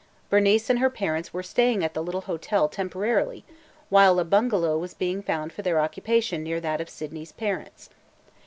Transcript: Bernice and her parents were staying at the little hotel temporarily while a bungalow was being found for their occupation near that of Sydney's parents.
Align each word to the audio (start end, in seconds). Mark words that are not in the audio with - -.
Bernice 0.31 0.67
and 0.67 0.79
her 0.79 0.89
parents 0.89 1.31
were 1.31 1.43
staying 1.43 1.83
at 1.83 1.93
the 1.93 2.01
little 2.01 2.21
hotel 2.21 2.67
temporarily 2.67 3.45
while 3.89 4.17
a 4.17 4.25
bungalow 4.25 4.75
was 4.75 4.95
being 4.95 5.21
found 5.21 5.53
for 5.53 5.61
their 5.61 5.79
occupation 5.79 6.41
near 6.41 6.59
that 6.59 6.81
of 6.81 6.89
Sydney's 6.89 7.31
parents. 7.33 7.87